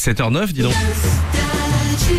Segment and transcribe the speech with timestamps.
[0.00, 0.72] 7h09, dis donc.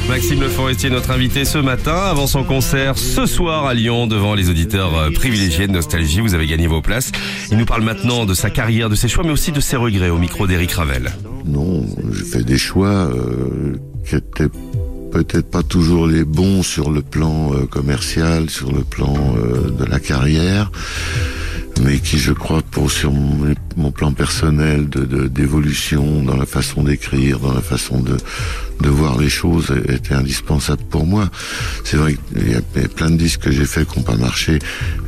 [0.07, 4.35] Maxime Le Forestier, notre invité ce matin, avant son concert ce soir à Lyon, devant
[4.35, 6.19] les auditeurs euh, privilégiés de Nostalgie.
[6.21, 7.11] Vous avez gagné vos places.
[7.49, 10.11] Il nous parle maintenant de sa carrière, de ses choix, mais aussi de ses regrets
[10.11, 11.11] au micro d'Éric Ravel.
[11.47, 11.83] Non,
[12.13, 13.73] j'ai fait des choix euh,
[14.07, 14.49] qui étaient
[15.11, 19.15] peut-être pas toujours les bons sur le plan euh, commercial, sur le plan
[19.75, 20.71] de la carrière,
[21.83, 27.39] mais qui, je crois, pour sur mon, plan personnel de d'évolution dans la façon d'écrire,
[27.39, 28.17] dans la façon de
[28.81, 31.29] de voir les choses, étaient indispensables pour moi.
[31.83, 34.59] C'est vrai qu'il y a plein de disques que j'ai faits qui n'ont pas marché,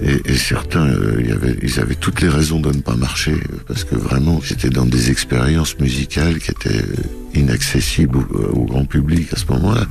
[0.02, 3.36] et, certains, euh, ils avaient toutes les raisons de ne pas marcher,
[3.68, 6.86] parce que vraiment, j'étais dans des expériences musicales qui étaient
[7.34, 9.86] inaccessibles au, au grand public à ce moment-là.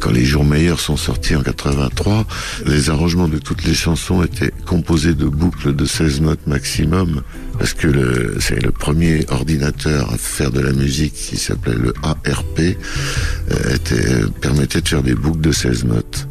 [0.00, 2.26] Quand les jours meilleurs sont sortis en 83,
[2.66, 7.22] les arrangements de toutes les chansons étaient composés de boucles de 16 notes maximum,
[7.58, 12.60] parce que c'est le premier ordinateur à faire de la musique qui s'appelait le ARP,
[12.60, 16.28] euh, était, permettait de faire des boucles de 16 notes.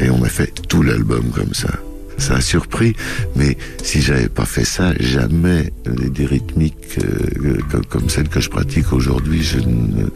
[0.00, 1.70] Et on a fait tout l'album comme ça.
[2.18, 2.94] Ça a surpris,
[3.36, 8.50] mais si j'avais pas fait ça, jamais des, rythmiques euh, comme, comme celles que je
[8.50, 10.08] pratique aujourd'hui, je n'en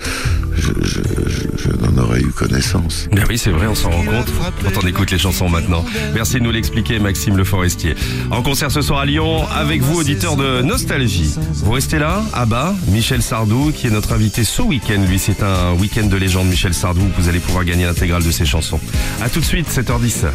[2.03, 3.09] aurais eu connaissance.
[3.13, 5.85] Ben oui, c'est vrai, on s'en rend compte quand on écoute les chansons maintenant.
[6.15, 7.95] Merci de nous l'expliquer, Maxime Le Forestier.
[8.31, 11.35] En concert ce soir à Lyon, avec vous, auditeurs de Nostalgie.
[11.65, 15.03] Vous restez là, à bas, Michel Sardou, qui est notre invité ce week-end.
[15.09, 17.03] Lui, c'est un week-end de légende, Michel Sardou.
[17.19, 18.81] Vous allez pouvoir gagner l'intégrale de ses chansons.
[19.21, 20.27] À tout de suite, 7h10.